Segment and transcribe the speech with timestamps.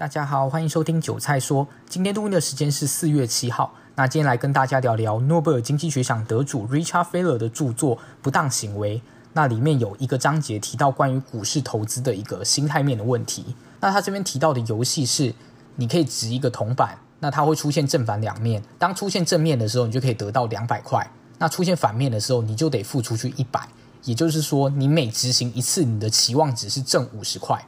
[0.00, 1.68] 大家好，欢迎收听韭菜说。
[1.86, 3.74] 今天录音的时间是四月七号。
[3.96, 8.96] 那今天来跟大家聊聊诺贝尔经济学奖得主 Richard Feller 的著作《不当行为》。
[9.34, 13.54] 那里面有一个章节提到关于股市投资的一个心态面的问题。
[13.80, 15.34] 那他这边提到的游戏是，
[15.76, 18.62] 你可以掷一个铜板，那它会出现正反两面。
[18.78, 21.04] 当出现正面的时候，你就可以得到两百块；
[21.36, 23.68] 那出现反面的时候，你就得付出去一百。
[24.04, 27.62] 也就是说，你每执行一次，你的期望值是正五十块。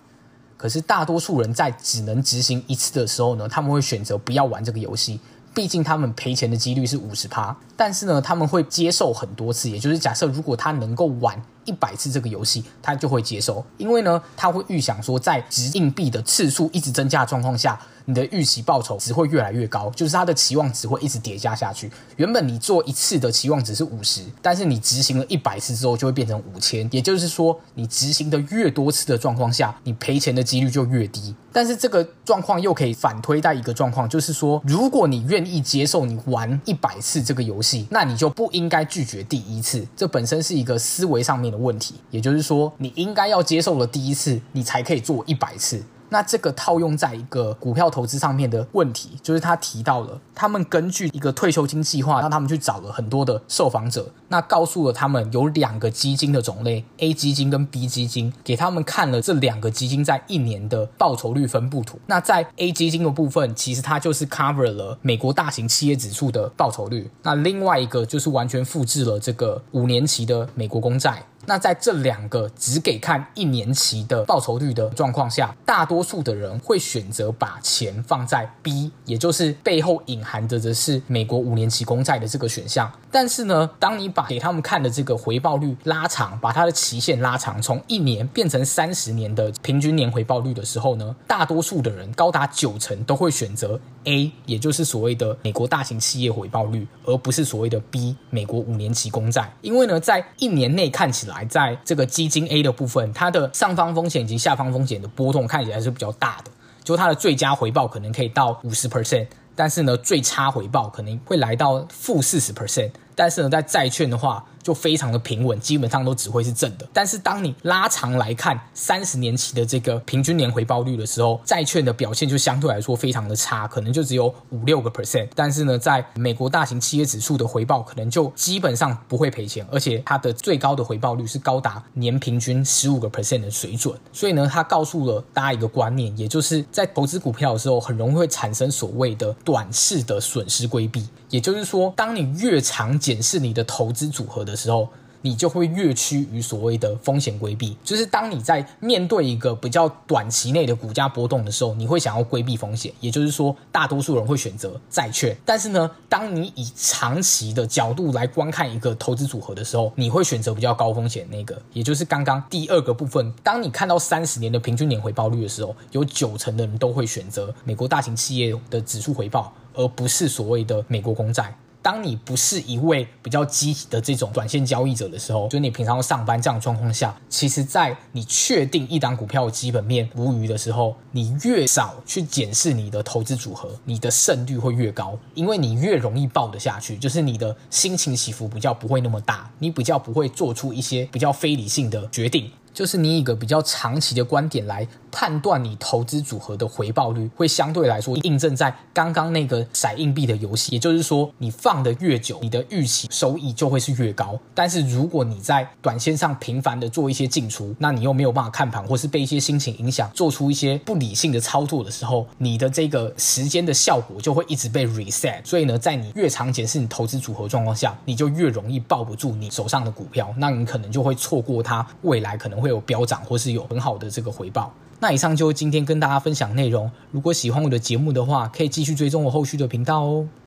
[0.62, 5.18] 可是大多数人在只能执行一次的时候呢，他们会选择不要玩这个游戏，
[5.52, 7.56] 毕竟他们赔钱的几率是五十趴。
[7.76, 17.76] 但是呢，他们会接受很多次，也就是假设如果他能够玩一百次这个游戏，他就会接受，因为呢，他会预想说，在掷硬币的次数一直增加的状况下。
[18.04, 21.90] 你的预期报酬只会越来越高，就是它的期望值会一直叠加下去。
[22.16, 26.88] 原本你做一次的期望值是五十，但是你执行了一百次之后就会变成五千。
[26.90, 31.34] 也就是说，你执行的越多次的状况下，你赔钱的几率就越低。
[31.54, 39.86] 但是这个状况又可以反推到一个状况，就是说，如果你愿意接受你玩一百次这个游戏，那你就不应该拒绝第一次。
[39.94, 41.96] 这本身是一个思维上面的问题。
[42.10, 45.82] 也就是说，你应该要接受了第一次，你才可以做一百次。
[46.12, 61.98] 那这个套用在一个股票投资上面的问题，就是他提到了，他们根据一个退休金计划，让他们去找了很多的受访者，那告诉了他们有两个基金的种类，A 基金跟 B 基金，给他们看了这两个基金在一年的报酬率分布图。
[62.04, 71.24] 那在 A 基金的部分，其实它就是 cover 了美国大型企业指数的报酬率，那另外一个就是完全复制了这个五年期的美国公债。
[71.46, 82.90] 那在这两个只给看一年期的报酬率的状况下，大多数的人会选择把钱放在 B，也就是背后隐含着的是美国五年期公债的这个选项。
[83.12, 99.54] 但是呢，当你把给他们看的这个回报率拉长，把它的期限拉长，从一年变成三十年的平均年回报率的时候呢，大多数的人高达九成都会选择 A，也就是所谓的美国大型企业回报率，而不是所谓的 B，美国五年期公债。
[99.60, 101.46] 因为呢，在一年内看起来。
[101.52, 106.50] 在这个基金 A 的部分，它的上方风险以及下方风险的波动看起来是比较大的，
[106.82, 114.44] 就它的最佳回报可能可以到五十 percent，但是呢，最差回报可能会来到负四十 percent，但是呢，在债券的话。
[114.62, 116.86] 就非常的平稳，基本上都只会是正的。
[116.92, 125.28] 但是当你拉长来看三十年期的这个平均年回报率的时候，债券的表现就相对来说非常的差，可能就只有五六个 percent。
[125.34, 133.98] 但是呢，在美国大型企业指数的回报可能就基本上不会赔钱，而且它的最高的回报率是高达年平均十五个 percent 的水准。
[134.12, 141.06] 所以呢，它告诉了大家一个观念，也就是在投资股票的时候，很容易会产生所谓的短视的损失规避。
[141.30, 144.88] 也就是说，当你越长检视你的投资组合的的时候，
[145.22, 147.76] 你就会越趋于所谓的风险规避。
[147.82, 152.92] 就是当你在面对一个比较短期内的股价波动的时候，你会想要规避风险。
[153.00, 155.36] 也就是说，大多数人会选择债券。
[155.44, 161.60] 但是呢，当你以长期的角度来观看一个投资组合的时候，你会选择比较高风险那个。
[161.72, 169.52] 也就是刚刚第二个部分，当你看到三十年的平均年回报率的时候，有九成的人都会选择美国大型企业的指数回报。
[169.74, 171.56] 而不是所谓的美国公债。
[171.82, 192.50] 当你不是一位比较积极的这种短线交易者的时候，就你平常要上班这样的状况下，其实，在你确定一档股票基本面无虞的时候，你越少去检视你的投资组合，你的胜率会越高，因为你越容易抱得下去，就是你的心情起伏比较不会那么大，你比较不会做出一些比较非理性的决定。
[192.72, 200.72] 就是你以一个比较长期的观点来判断你投资组合的回报率，会相对来说印证在刚刚那个骰硬币的游戏。
[200.72, 204.36] 也就是说，你放得越久，你的预期收益就会是越高。
[204.54, 215.44] 但是如果你在短线上频繁的做一些进出，那你又没有办法看盘，或是被一些心情影响，做出一些不理性的操作的时候，你的这个时间的效果就会一直被 reset。
[215.44, 224.72] 所以呢，在你越常检视你投资组合状况下，你就越容易抱不住你手上的股票，那你可能就会错过它未来可能会有飙涨，或是有很好的这个回报。
[225.02, 226.88] 那以上就是今天跟大家分享内容。
[227.10, 230.28] 如果喜欢我的节目的话，可以继续追踪我后续的频道哦。